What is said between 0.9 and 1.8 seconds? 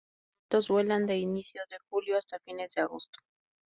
desde inicios de